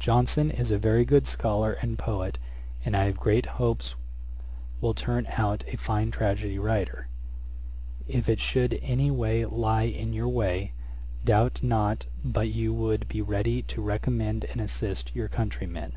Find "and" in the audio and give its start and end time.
1.74-1.96, 2.84-2.96, 14.46-14.60